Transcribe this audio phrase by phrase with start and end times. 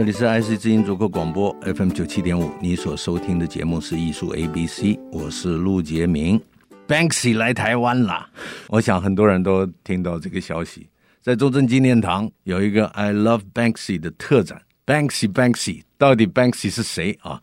[0.00, 6.40] 这里是 IC 之音逐客广播 FM 九七点五，你所收听的节目是艺术 A B C，我是陆杰明。
[6.88, 8.26] Banksy 来台湾了，
[8.68, 10.88] 我想很多人都听到这个消息，
[11.20, 14.62] 在中正纪念堂有一个 I Love Banksy 的特展。
[14.86, 17.42] Banksy Banksy，到底 Banksy 是谁啊？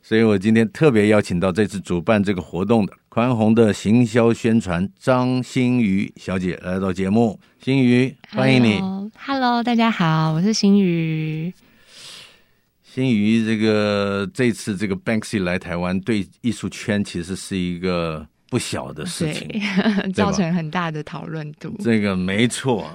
[0.00, 7.40] 所以我今天特别邀请到这次主办这个活动的宽宏的行销宣传张欣瑜小姐来到节目。
[7.60, 8.78] 欣瑜，欢迎你。
[8.78, 11.52] Hello，Hello，大家好，我是欣瑜。
[12.98, 21.72] 欣瑜，这个这次这个 Banksy 来台湾，对艺术圈其实是一个不小的事情，对 造成很大的讨论度。
[21.78, 22.90] 这个没错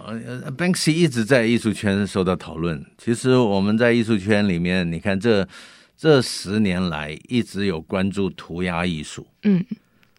[0.57, 2.85] ，Banksy 一直在艺术圈受到讨论。
[2.97, 5.47] 其实我们在艺术圈里面，你看这
[5.95, 9.25] 这十年来一直有关注涂鸦艺术。
[9.43, 9.63] 嗯，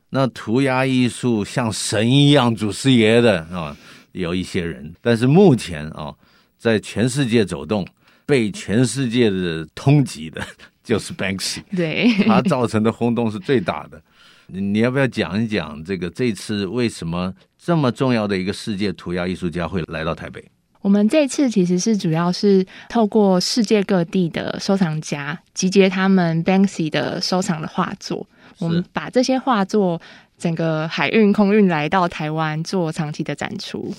[0.09, 3.77] 那涂鸦艺术像神一样祖师爷的啊，
[4.13, 6.15] 有一些人，但是目前啊，
[6.57, 7.87] 在全世界走动。
[8.27, 10.41] 被全世界的通缉的，
[10.83, 14.01] 就是 Banksy，对，他造成的轰动是最大的。
[14.47, 20.45] 你要不要讲一讲这个这次为什么这么重要的一个世界涂鸦艺术家会来到台北？
[20.83, 28.27] 我们这次其实是主要是透过世界各地的收藏家集结他们 Banksy 的收藏的画作，
[28.59, 29.99] 我们把这些画作
[30.45, 33.95] 整个海运空运来到台湾做长期的展出。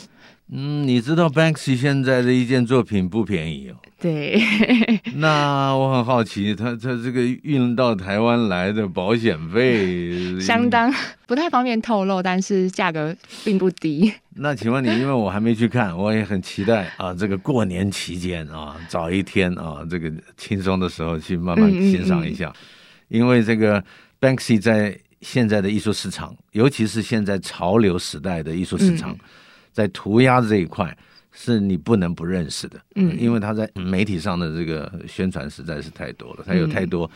[0.52, 3.76] 嗯，你知道 Banksy 现在的一件作品不便宜哦。
[4.00, 4.40] 对，
[5.18, 10.94] 那我很好奇，他他这个运到台湾来的保险费 相当
[11.26, 14.14] 不太方便透露，但是价格并不低。
[14.38, 23.84] 那请问你，因为我还没去看，我也很期待啊，这个过年期间啊，找一天啊，这个轻松的时候去慢慢欣赏一下，嗯嗯嗯，因为这个
[24.22, 24.96] Banksy 在
[25.26, 29.12] 现在的艺术市场，尤其是现在潮流时代的艺术市场。
[29.12, 29.20] 嗯
[29.76, 30.98] 在涂鸦这一块，
[31.34, 37.12] 是你不能不认识的，嗯，因为他在媒体上的这个宣传实在是太多了，他有太多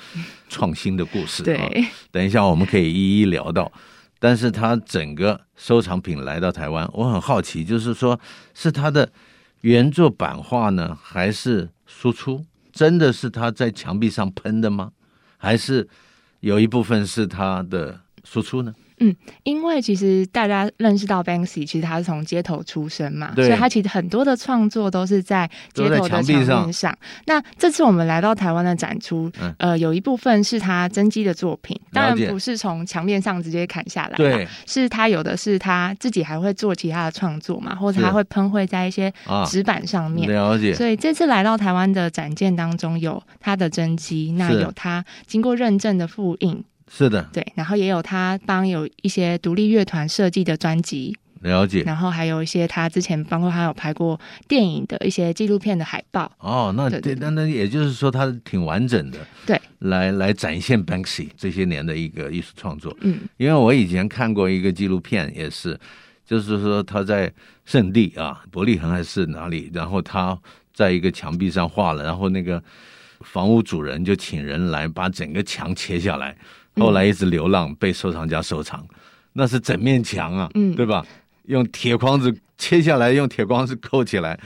[0.50, 3.72] 创新的故事，对、嗯，等一下我们可以一一聊到。
[4.20, 8.20] 但是他整个收藏品来到台湾，我很好奇，就是说
[8.54, 9.10] 是他的
[9.62, 12.46] 原作版画呢，还是输出？
[12.74, 14.92] 真的是他在墙壁上喷的吗？
[15.38, 15.88] 还是
[16.42, 18.74] 有一部分是他的输出呢？
[19.00, 26.72] 嗯，因为其实大家认识到 Banksy，其实他是从街头出身嘛，所以他其实很多的创作都是在街头的墙面上。
[26.72, 39.12] 上那这次我们来到台湾的展出，嗯、呃，有一部分是他真迹的作品，当然不是从墙面上直接砍下来，对，是他有的是他自己还会做其他的创作嘛，或者他会喷绘在一些
[39.48, 40.30] 纸板上面。
[40.30, 40.74] 了解。
[40.74, 46.64] 所以这次来到台湾的展件当中，有他的真迹，那有他经过认证的复印。
[46.92, 51.84] 是的，对，然后也有他帮有一些独立乐团设计的专辑，了解。
[51.84, 56.30] 然后还有一些他之前包括他有拍过电影的一些纪录片的海报。
[56.40, 62.96] 哦，那对，那那也就是说他挺完整的，对，来来展现 Banksy 这些年的一个艺术创作。
[63.02, 65.80] 嗯，因为我以前看过一个纪录片，也是，
[66.26, 67.32] 就是说他在
[67.66, 70.38] 圣地啊，伯利恒还是哪里，然后他
[70.74, 72.62] 在一个墙壁上画了，然后那个
[73.22, 76.36] 房屋主人就请人来把整个墙切下来。
[76.80, 78.86] 后来一直流浪，被收藏家收藏，
[79.34, 81.06] 那是整面墙啊，嗯，对吧？
[81.46, 84.40] 用铁框子切下来，用铁框子扣起来。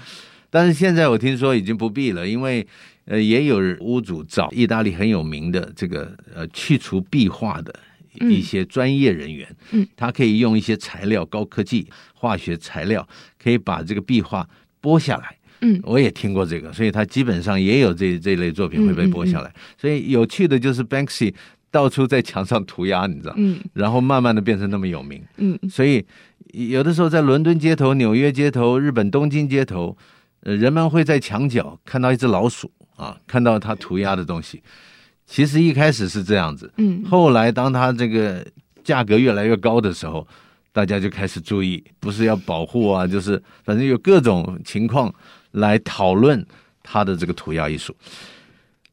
[0.49, 2.65] 但是现在我听说已经不必了，因为
[3.05, 7.73] 呃，也有屋主找意大利很有名的这个呃去除壁画的
[8.13, 13.05] 一些专业人员，嗯，他可以用一些材料，高科技化学材料，
[13.41, 14.47] 可以把这个壁画
[14.81, 15.35] 剥下来。
[15.61, 19.53] 嗯，我也听过这个，所以他基本上也有这这类作品会被剥下来。
[19.77, 21.33] 所以有趣的就是 Banksy。
[21.73, 23.33] 到处在墙上涂鸦，你知道？
[23.35, 25.19] 嗯，然后慢慢的变成那么有名。
[25.37, 26.05] 嗯，所以
[26.53, 29.97] 有的时候在伦敦街头、纽约街头、日本东京街头，
[30.41, 34.61] 呃，人们会在墙角看到一只老鼠啊，看到他涂鸦的东西。
[35.25, 38.45] 其实一开始是这样子，嗯，后来当他这个
[38.83, 40.27] 价格越来越高的时候，
[40.71, 45.11] 大家就开始注意，不是要保护啊，就是反正有各种情况
[45.53, 46.45] 来讨论
[46.83, 47.95] 他的这个涂鸦艺术。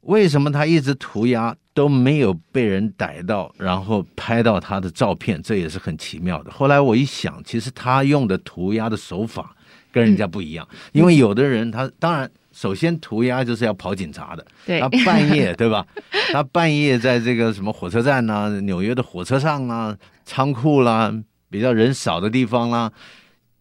[0.02, 1.54] 为什么他一直涂鸦？
[1.80, 6.50] 都没有被人逮到，然后拍到他的照片，这也是很奇妙的。
[6.50, 9.56] 后来我一想，其实他用的涂鸦的手法
[9.90, 15.86] 跟人家不一样，嗯、因为有的人他当然首先涂鸦就是要跑警察的，对，他半夜对吧？
[16.34, 19.96] 他半夜在这个什么火车站呐、啊、纽约的火车上啊、
[20.26, 21.10] 仓库啦、
[21.48, 22.92] 比较人少的地方啦，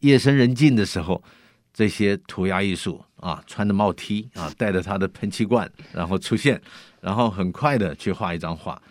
[0.01, 1.23] 夜深人静的时候，
[1.73, 3.01] 这些涂鸦艺术。
[3.19, 6.61] 啊，穿着帽 T 啊，带着他的喷漆罐，然后出现，
[7.01, 8.81] 然后很快的去画一张画。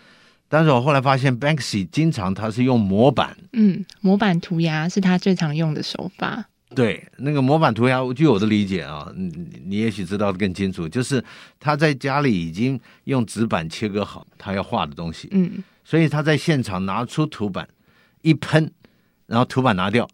[0.48, 6.44] 但是我后来发现，Banksy 经常他是用模板，嗯，模板涂鸦是他最常用的手法。
[6.74, 9.30] 对，那个模板涂鸦，据我的理解啊，你
[9.64, 11.22] 你也许知道的更清楚，就是
[11.58, 17.66] 他在家里已经用纸板切割好他要画的东西，嗯，所以他在现场拿出图板
[18.20, 18.70] 一喷，
[19.26, 20.06] 然后图板拿掉，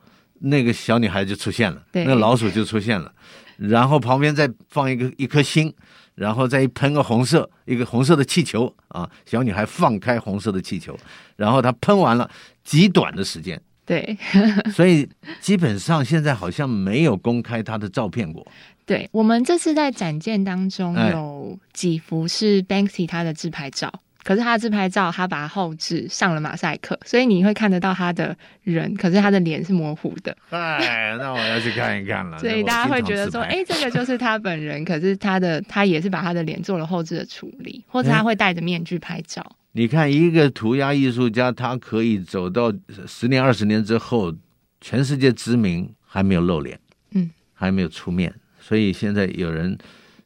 [0.44, 3.12] 那个小女孩就出现了，对，那个老鼠就出现了。
[3.56, 5.72] 然后旁边再放一个一颗星，
[6.16, 10.98] 然后再一喷个红色，一个红色的气球啊，小女孩放开红色的气球，
[11.36, 12.28] 然后她喷完了，
[12.64, 14.18] 极短的时间，对，
[14.74, 15.08] 所以
[15.40, 18.46] 基本上现在好像没有公开她的照片过。
[18.86, 23.90] 对，我们这次在展件当中有几幅是 Banksy 他的自拍照。
[24.24, 30.34] 可是他自拍照，他把它后置上了马赛克，所以你会看得到他的人，可是他的脸是模糊的。
[30.48, 32.38] 哎，那我要去看一看了。
[32.40, 39.44] 所以大家会觉得说，哎、欸，这个就是他本人，可是他的他也是把他的脸做了后置的处理，或者他会戴着面具拍照。
[39.72, 42.72] 你看，一个涂鸦艺术家，他可以走到
[43.06, 44.34] 十年、二十年之后，
[44.80, 46.80] 全世界知名还没有露脸，
[47.10, 49.76] 嗯，还没有出面，所以现在有人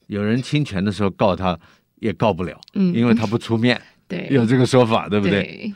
[0.06, 1.58] 有人侵权的时候告他。
[2.00, 5.42] 也告不了，嗯，因为他不出面， 对，有这个说法，对不对？
[5.42, 5.74] 对。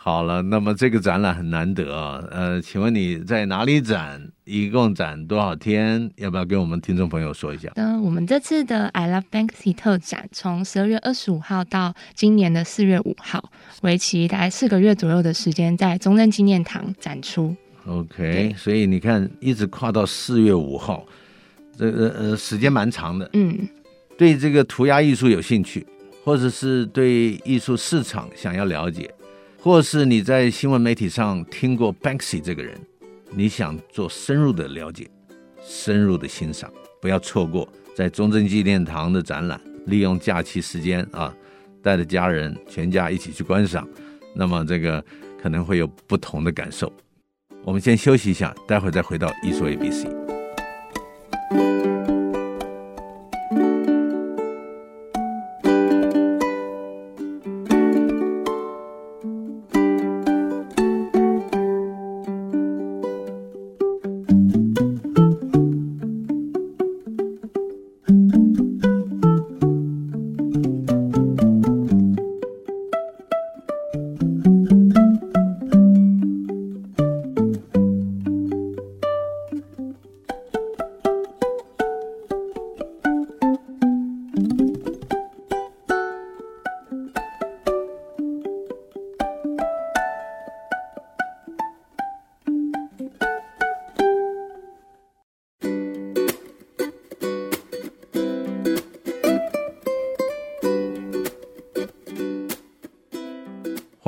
[0.00, 4.30] 好了，那么这个展览很难得啊，呃，请问你在哪里展？
[4.44, 6.10] 一共展多少天？
[6.16, 7.70] 要不要跟我们听众朋友说一下？
[7.74, 13.50] 嗯，我们这次的 I Love Banksy 特展从十二月二十五号到今年的四月五号，
[13.82, 17.54] 为期大概四个月左右的时间，在中正纪念堂展出。
[17.84, 21.04] OK，所以你看，一直跨到四月五号，
[21.76, 23.68] 这个呃时间蛮长的，嗯。
[24.18, 25.86] 对这个涂鸦艺术有兴趣，
[26.24, 29.08] 或者是对艺术市场想要了解，
[29.62, 32.76] 或是你在新闻媒体上听过 Banksy 这个人，
[33.30, 35.08] 你想做深入的了解、
[35.64, 36.68] 深入的欣赏，
[37.00, 39.60] 不要错过在中正纪念堂的展览。
[39.86, 41.32] 利用假期时间啊，
[41.80, 43.88] 带着家人全家一起去观赏，
[44.34, 45.02] 那么这个
[45.40, 46.92] 可能会有不同的感受。
[47.64, 50.27] 我们先休息一下，待会儿再回到艺术 ABC。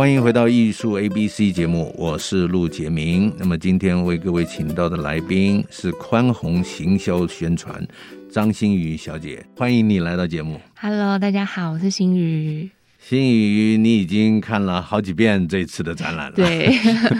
[0.01, 3.31] 欢迎回到艺术 ABC 节目，我是陆杰明。
[3.37, 7.87] 那么今天为各位请到的来宾是宽宏行销宣传
[8.33, 10.59] 张欣瑜小姐，欢迎你来到节目。
[10.81, 12.71] Hello，大家好，我是欣瑜。
[12.99, 16.33] 欣瑜，你已经看了好几遍这次的展览了。
[16.35, 16.75] 对，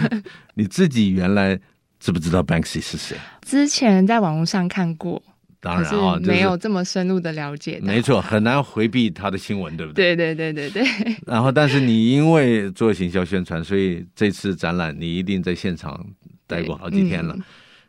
[0.55, 1.59] 你自己原来
[1.99, 3.15] 知不知道 Banksy 是谁？
[3.45, 5.21] 之前在网络上看过。
[5.61, 7.79] 当然啊，没有这么深入的了解。
[7.83, 10.15] 没错，很难回避他的新闻，对不对？
[10.15, 11.15] 对对对对对。
[11.27, 16.03] 然后，但是你因为做行销宣传，所以这次展览你一定在现场
[16.47, 17.35] 待过好几天了。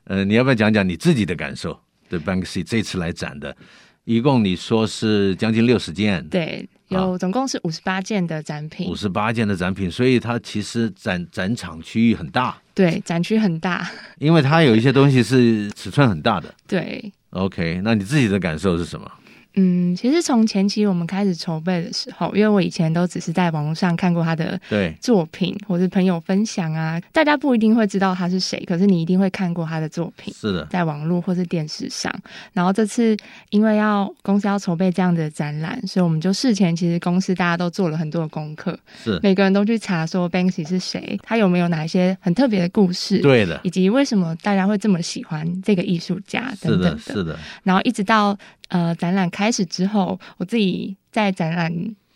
[0.04, 1.80] 嗯、呃，你要不要讲讲你自己的感受？
[2.10, 3.56] 对，Banksy 这次来展的，
[4.04, 6.22] 一共你说是将近六十件。
[6.28, 8.86] 对，有总共是五十八件的展品。
[8.90, 12.60] 五十八件的展品，所以它其实展展场区域很大。
[12.74, 13.90] 对，展区很大。
[14.20, 16.54] 因为它有一些东西是尺寸很大的。
[16.68, 17.10] 对。
[17.32, 19.10] OK，那你自己的感受是什么？
[19.54, 30.32] 嗯，其实从前期我们开始筹备的时候，因为我以前都只是在网络上看过他的对作品，或是朋友分享啊，大家不一定会知道他是谁，可是你一定会看过他的作品。
[30.32, 32.12] 是的，在网络或是电视上。
[32.52, 33.16] 然后这次
[33.50, 47.38] 因为要公司要筹备这样的展览，所以我们就事前其实公司大家都做了很多的功课，是每个人都去查说 Banksy 是谁，他有没有哪一些很特别的故事，对的，以及为什么大家会这么喜欢这个艺术家等等的，是的，是的。
[47.64, 48.38] 然后一直到。
[48.72, 51.70] 呃，展览开始之后，我自己在展览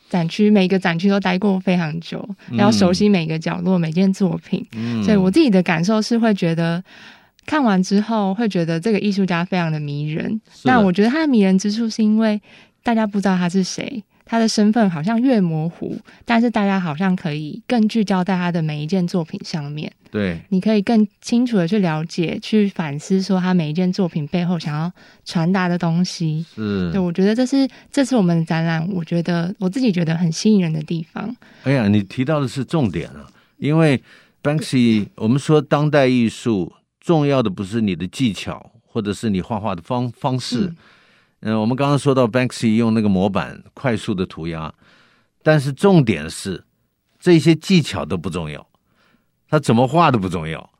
[0.08, 6.82] 展区每个展区都待过非常久，然后熟悉每个角落、每件作品，嗯、所以我自己的感受是会觉得
[7.44, 10.40] 看完之后会觉得这个艺术家非常的迷人。
[10.64, 12.40] 那我觉得他的迷人之处是因为
[12.82, 14.02] 大家不知道他是谁。
[14.28, 19.90] 他的身份好像越模糊，但是大家好像可以更聚焦在他的每一件作品上面。
[20.10, 24.92] 对，你可以更清楚的去了解、去反思，说他每一件作品背后想要
[25.24, 26.44] 传达的东西。
[26.54, 31.34] 是，对，我觉得这是这次我们的展览，我觉得我自己觉得很吸引人的地方。
[31.62, 33.28] 哎呀，你提到的是重点了，
[33.58, 34.02] 因为
[34.42, 40.66] Banksy，我们说当代艺术重要的不是你的技巧，或者是你画画的方方式。
[40.66, 40.76] 嗯
[41.40, 44.72] 嗯、呃，我们刚刚说到 Banksy 用那个模板快速的涂鸦，
[45.42, 46.64] 但是重点是
[47.20, 48.66] 这些技巧都不重要，
[49.48, 50.70] 他怎么画都不重要，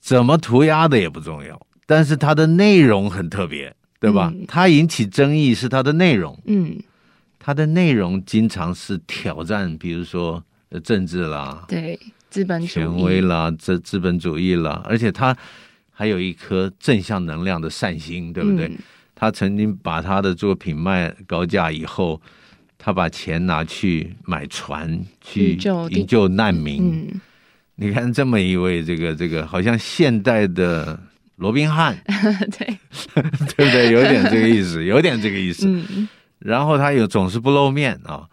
[0.00, 4.30] 怎么涂鸦的也不重要，但是它的内容很特别，对吧？
[4.34, 6.78] 嗯、他引起争议是它的内容，嗯，
[7.38, 10.42] 它的内容经常是挑战，比如说
[10.82, 11.98] 政治啦，对，
[12.30, 15.36] 资本主义权威啦，这资本主义啦，而且他
[15.90, 18.68] 还有一颗正向能量的善心，对不对？
[18.68, 18.78] 嗯
[19.24, 22.20] 他曾经把他的作品卖高价以后，
[22.76, 25.56] 他把钱拿去买船去
[25.88, 26.92] 营救难民。
[26.92, 27.20] 嗯，
[27.76, 31.00] 你看这么一位这个这个好像现代的
[31.36, 31.96] 罗宾汉，
[32.58, 32.78] 对
[33.56, 33.92] 对不对？
[33.92, 35.66] 有点这个意思， 有点这个意思。
[35.66, 36.06] 嗯，
[36.38, 38.28] 然后他又总是不露面啊。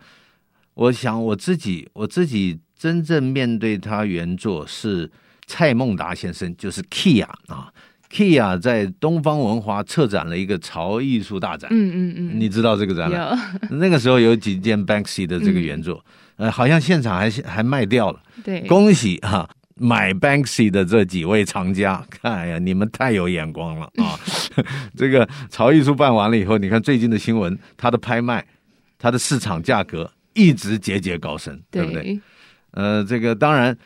[0.73, 5.09] 我想我自己我自己真正面对他原作是
[5.47, 7.71] 蔡孟达先生，就是 Kia 啊。
[8.11, 13.39] Kia 在东方文华策展了一个潮艺术大展，嗯嗯嗯，你知道这个展览？
[13.71, 16.03] 那个时候有几件 Banksy 的这个原作，
[16.35, 18.21] 嗯、呃，好像现场还还卖掉了。
[18.43, 24.19] 对，恭喜哈、啊，买 Banksy 的这几位藏家，哎呀，你们太有眼光了啊！
[24.97, 28.45] 这个潮艺术办完了以后，你看最近的新闻，它的拍卖，
[28.99, 32.19] 它的市场价格一直节节高升，对，对不对？
[32.71, 33.77] 呃，这个当然，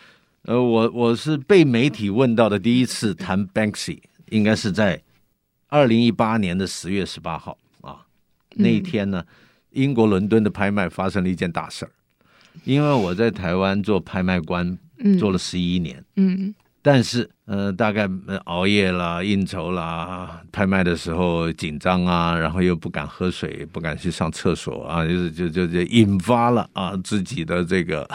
[0.46, 4.00] 呃，我我是被媒体问到的第一次谈 Banksy。
[4.30, 5.02] 应该是在
[5.68, 8.06] 二零一八年的十月十八号啊，
[8.52, 9.26] 那一天呢，
[9.72, 11.92] 英国伦敦的拍卖发生了一件大事儿。
[12.64, 14.78] 因为我在台湾做拍卖官，
[15.20, 18.10] 做了十一年，嗯，但是呃，大概
[18.46, 28.10] 熬夜啦、应酬啦，拍卖的时候紧张啊，然后又不敢喝水，不敢去上厕所啊，就是就就就引发了啊自己的这个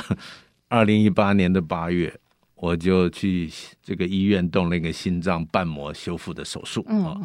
[0.69, 2.13] 二零一八年的八月。
[2.61, 3.51] 我就去
[3.83, 7.17] 这个医院动了一个心脏瓣膜修复的手术啊，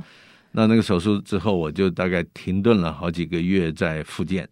[0.53, 4.47] 那那个手术之后，我就大概停顿了好几个月在复健。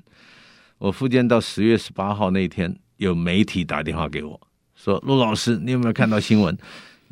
[0.78, 4.38] 我复健到十月十八号那天，有媒体打电话给我
[4.76, 6.56] 说：“陆老师，你有没有看到新闻？”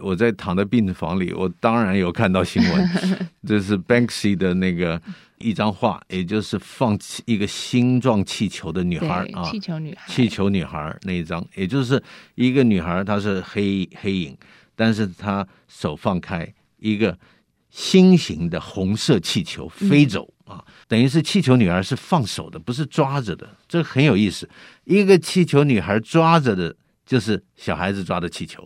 [0.02, 2.90] 我在躺在病房里，我当然有看到新闻，
[3.48, 5.02] 这是 Banksy 的那个。
[5.44, 12.00] 一张画，也就是放一个星状气球的女孩啊，气球女孩，气球女孩那一张，也就是
[12.36, 14.38] 一个女孩，她是黑黑影，
[14.76, 17.18] 但是她手放开，一个
[17.72, 24.48] 心形的红色气球飞走啊，等于是气球女孩是放手的，不是抓着的，这很有意思。
[24.84, 28.62] 一个气球女孩抓着的，就是小孩子抓的气球；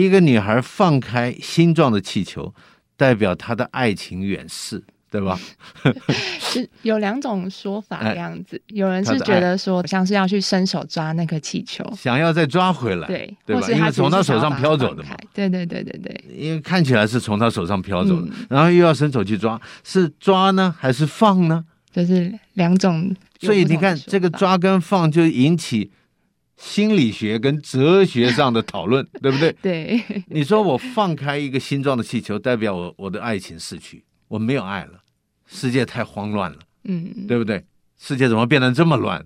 [0.00, 2.54] 一个女孩放开心状的气球，
[2.96, 4.82] 代表她的爱情远逝。
[5.12, 5.38] 对吧？
[6.40, 13.68] 是有两种说法的样子，有人是觉得说像是要去伸手抓那个气球，想要再抓回来，对，对吧？
[13.70, 21.62] 因为从他手上飘走的嘛，对对对对对，因为看起来是从他手上飘走的，然后又要伸手去抓，是抓呢还是放呢？
[21.92, 23.14] 就是两种。
[23.38, 25.90] 所以你看，这个抓跟放就引起
[26.56, 29.52] 心理学跟哲学上的讨论， 对不对？
[29.62, 30.24] 对。
[30.28, 35.02] 你说我放开一个心状的气球，代表我我的爱情逝去，我没有爱了。
[35.46, 37.62] 世界太慌乱了，嗯，对不对？
[37.98, 39.24] 世界怎么变得这么乱？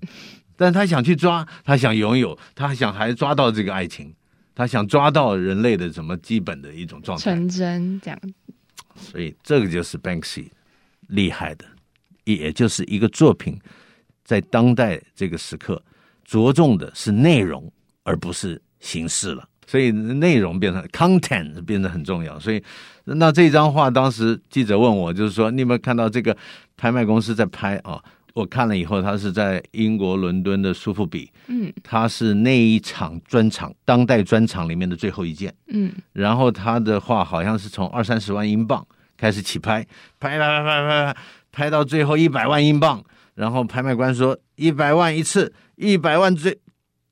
[0.56, 4.12] 但他想去抓，他想拥有，他想还抓到这个爱情，
[4.54, 8.21] 他想抓到人类的什么基本的一种状态，纯真这样。
[8.97, 10.47] 所以这个就是 Banksy
[11.09, 11.66] 厉害的，
[12.25, 13.59] 也就是一个作品
[14.25, 15.83] 在当代这个时刻
[16.26, 19.49] 着重的是内容，而不是形式了。
[19.66, 22.38] 所以内容变成 content 变得很重要。
[22.38, 22.62] 所以
[23.04, 26.37] 那这张画，当时记者问我，就是说你有没有看到这个
[26.76, 28.00] 拍卖公司在拍啊？
[28.33, 39.83] 我看了以后，他是在英国伦敦的苏富比，嗯，他是那一场专场当代专场里面的最后一件，嗯，然后他的画好像是从二三十万英镑开始起拍，
[40.21, 41.16] 拍拍拍拍拍拍，
[41.50, 43.02] 拍到最后一百万英镑，
[43.35, 46.59] 然后拍卖官说一百万一次，一百万最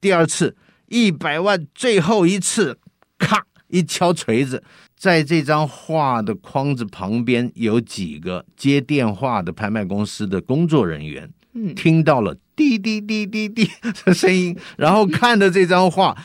[0.00, 0.56] 第二次。
[0.86, 2.78] 一百万，最后一次，
[3.18, 4.62] 咔一敲锤子，
[4.94, 13.68] 在这张画的框子旁边有几个接电话的拍卖公司的工作人员，嗯，听到了滴滴滴滴滴
[14.04, 16.16] 的声音，然后看着这张画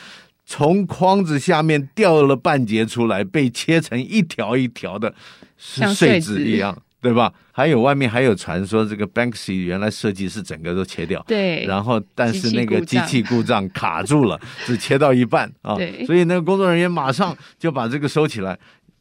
[0.44, 5.12] 从框子下面掉了半截出来，被切成一条一条的，
[5.56, 6.80] 是碎纸一样。
[7.00, 7.32] 对吧？
[7.52, 11.64] 还有外面还有传说，这个 Banksy 原来设计是整个都切掉，对。
[11.64, 15.74] 然后但是那个机器故障卡住了， 只切到一半啊。
[15.76, 16.04] 对。
[16.04, 18.58] 所以那个工作人员马上就把这个收起来，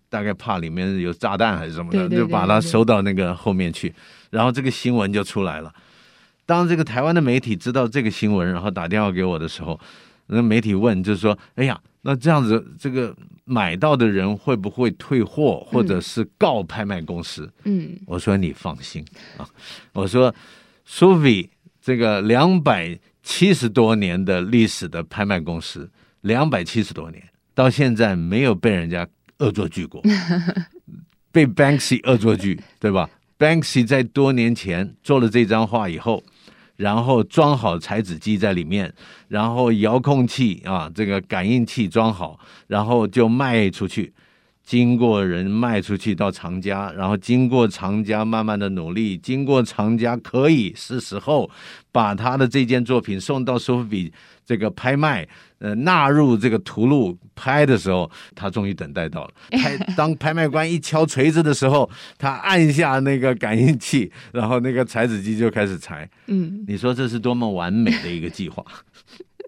[0.10, 3.94] 大概怕里面有炸弹还是什么的，对对对对，就把它收到那个后面去。
[4.29, 5.74] 然后这个新闻就出来了。
[6.46, 9.79] 当这个台湾的媒体知道这个新闻，然后打电话给我的时候，
[10.29, 17.51] 那媒体问就是说：“哎呀。”那这样子，这个买到的人会不会退货，或者是告拍卖公司？
[17.65, 19.03] 嗯，我说你放心
[19.36, 19.45] 啊，
[19.91, 20.33] 我说
[20.88, 21.50] ，Sotheby
[21.81, 27.21] 这个两百七十多年的历史的拍卖公司，两百七十多年
[27.53, 29.05] 到现在没有被人家
[29.39, 30.01] 恶作剧过，
[31.33, 36.24] 被 Banksy 恶作剧，对吧？Banksy 在多年前做了这张画以后。
[36.79, 38.91] 然后装好裁纸机在里面，
[39.27, 44.13] 然后遥控器啊，这个感应器装好，然后就卖出去。
[44.69, 51.49] 经过人卖出去到藏家，然后经过藏家慢慢的努力，经过藏家可以是时候
[51.91, 54.13] 把他的这件作品送到苏富比
[54.45, 59.31] 这个拍卖，呃，纳入这个图录拍的时候，他终于等待到了。
[59.57, 66.07] 拍当拍卖官一敲锤子的时候，他按下那个感应器，然后那个裁纸机就开始裁。
[66.27, 68.63] 嗯，你说这是多么完美的一个计划，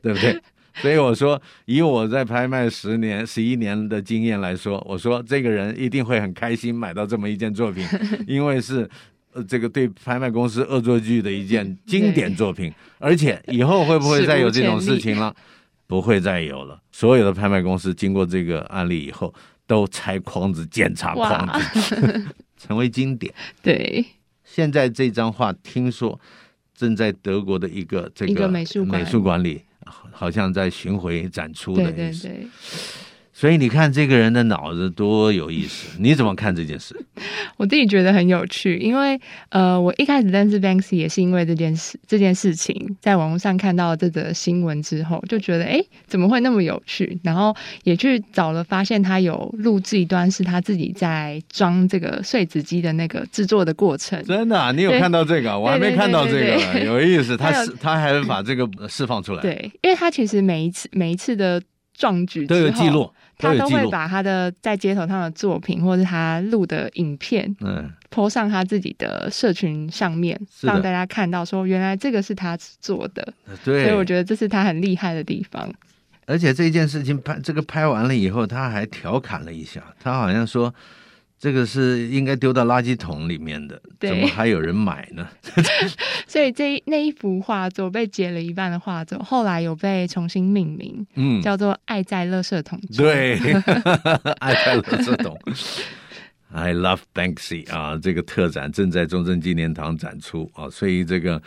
[0.02, 0.42] 对不对？
[0.76, 7.86] 所以我说，以我在拍卖十年、十一年的经验来说，我说这个人一定会很开心买到这么一件作品，
[8.26, 8.90] 因为是
[9.34, 15.36] 呃这个对拍卖公司恶作剧的一件经典作品，而且以后会不会再有这种事情了？
[15.88, 16.82] 不会再有了。
[16.92, 19.34] 所有的拍卖公司经过这个案例以后，
[19.68, 22.26] 都拆框子、检查框子，
[22.58, 23.34] 成为经典。
[23.62, 24.06] 对，
[24.46, 26.18] 现在这张画听说
[26.74, 29.62] 正在德国的一个这个美术美术馆里。
[30.12, 32.28] 好像在巡回展出的意思。
[32.28, 32.48] 对对对。
[33.42, 36.96] 所以你看这个人的脑子多有意思， 你怎么看这件事？
[37.58, 47.20] 我自己觉得很有趣，因为呃，我一开始认识 Banksy 也是因为这件事，这件事情在网络上看到这则新闻之后，就觉得哎，怎么会那么有趣？
[47.24, 47.52] 然后
[47.84, 54.24] 也去找了，发现他有录制一段是他自己在装这个碎纸机的那个制作的过程。
[54.24, 54.72] 真的啊？
[54.72, 55.58] 你有看到这个？
[55.58, 57.36] 我还没看到这个，有意思。
[57.36, 59.42] 他是他还把这个释放出来。
[59.42, 61.60] 对，因为他其实每一次每一次的
[61.98, 63.12] 壮举都有记录。
[63.42, 73.34] 他都会把他的在街头上的作品，或者是他录的影片，嗯，po 上他自己的社群上面，让大家看到说，原来这个是他做的。
[73.64, 75.74] 对，所以我觉得这是他很厉害的地方。
[76.28, 80.74] 而且这件事情拍这个拍完了以后，他还调侃了一下，他好像说。
[81.42, 85.28] 这个是应该丢到垃圾桶里面的，怎么还有人买呢？
[86.32, 92.80] 所以这那一幅画作被截了一半的画作，后来有被重新命名，嗯，叫做“爱在垃圾桶”。
[92.96, 93.38] 对，
[94.40, 95.38] 爱在垃圾桶。
[96.54, 98.00] I love Banksy 啊！
[98.02, 101.42] 这个特展正在中正纪念堂展出啊，所以这个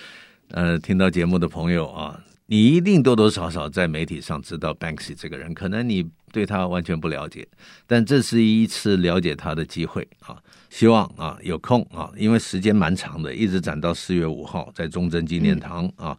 [0.51, 2.21] 呃，听到节目的朋友啊。
[2.47, 7.47] 你一定多多少少在媒体上知道 Banksy 这个人，可能你对他完全不了解，
[7.87, 10.37] 但这是一次了解他的机会啊！
[10.69, 16.11] 希望啊有空啊，因为时间蛮长的，一直展到四月五号在中正纪念堂啊。
[16.11, 16.17] 嗯、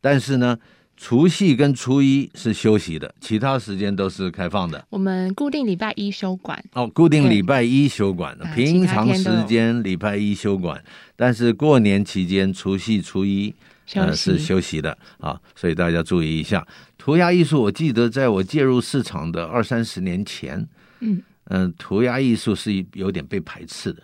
[0.00, 0.56] 但是呢，
[0.96, 4.86] 除夕跟初一是休息的，其他时间都是开放的。
[4.90, 10.80] 我们固定礼拜一休馆哦，固定礼拜一休馆，平常时间礼拜一休馆，
[11.16, 13.52] 但是过年期间除夕初一。
[13.92, 16.66] 呃，是休息的啊，所以大家注意一下。
[16.96, 20.66] 涂鸦艺术，我记得在我介入市场的二三十年前，
[21.00, 24.02] 嗯嗯，涂鸦艺术是有点被排斥的。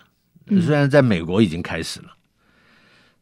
[0.61, 2.09] 虽然在美国已经开始了，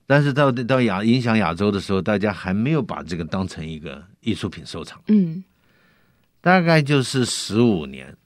[0.05, 5.01] 但是到到亚影响亚洲的时候，大家还没有把这个当成一个艺术品收藏。
[5.07, 5.45] 嗯，
[6.41, 8.17] 大概就是十五年，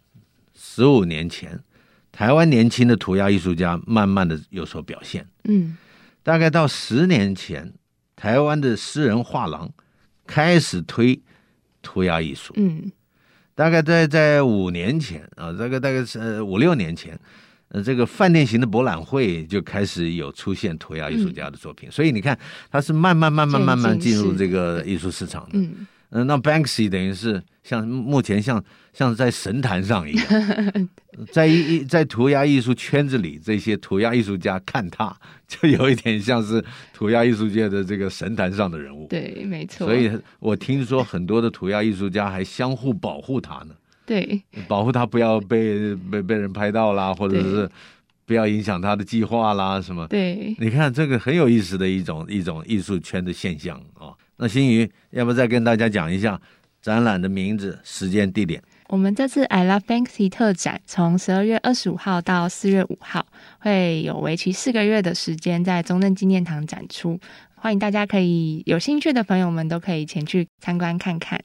[0.54, 1.62] 十五年前，
[2.10, 5.26] 台湾年轻的涂鸦艺术家慢慢的有所表现。
[5.44, 5.76] 嗯，
[6.22, 7.70] 大概到十年前。
[8.16, 9.70] 台湾的私人画廊
[10.26, 11.20] 开始推
[11.82, 12.90] 涂鸦艺术，嗯，
[13.54, 17.18] 大概在在五年前啊，这个大概是五六年前，
[17.68, 22.38] 呃，这个饭店型的博览会就开始有出现涂鸦艺术家的作品，嗯，所以你看，
[22.70, 25.86] 它是慢慢慢慢慢慢进入这个艺术市场的，嗯。
[26.14, 30.26] 嗯，那 Banksy 等于是像目前像像在神坛上一样，
[31.32, 35.16] 在一在涂鸦艺术圈子里，这些涂鸦艺术家看他，
[35.48, 39.06] 就有一点像是涂鸦艺术界的这个神坛上的人物。
[39.08, 39.86] 对，没错。
[39.86, 43.74] 所以我听说很多的涂鸦艺术家还相互保护他呢。
[44.04, 47.70] 对，保护他不要被被被人拍到啦，或者是
[48.26, 50.06] 不要影响他的计划啦，什么？
[50.08, 54.16] 对，你看这个很有意思的一种一种艺术圈的现象啊、哦。
[54.42, 56.40] 那新宇，要不再跟大家讲一下
[56.80, 58.60] 展览的名字、时间、地点？
[58.88, 63.24] 我们这次 I Love Banksy 特展从十二月二十五号到四月五号，
[63.60, 67.20] 会有为期四个月的时间在中正纪念堂展出。
[67.54, 71.40] 欢迎大家可以有兴趣的朋友们都可以前去参观看看。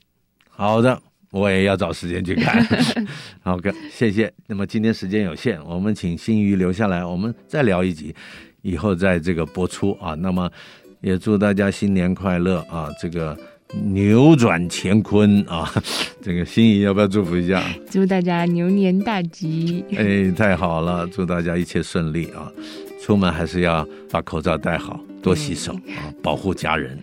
[0.50, 1.00] 好的。
[1.30, 2.66] 我也要找时间去看，
[3.44, 4.34] 好的，谢谢。
[4.48, 8.16] 那么今天时间有限，我们请新瑜留下来，我们再聊一集，
[8.62, 10.16] 以后再这个播出啊。
[10.16, 10.50] 那么
[11.08, 13.38] 也祝大家新年快乐啊，这个
[13.94, 15.72] 扭转乾坤啊。
[16.22, 17.64] 这个心仪要不要祝福一下？
[17.90, 19.86] 祝大家牛年大吉！
[19.96, 22.52] 哎，太好了，祝大家一切顺利啊！
[23.02, 27.00] 出门还是要把口罩戴好，多洗手啊，保护家人。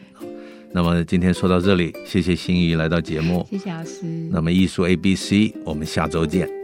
[0.70, 4.04] 那么今天说到这里，谢谢心怡来到节目，谢谢老师。
[4.30, 6.63] 那么艺术 A B C，我们下周见。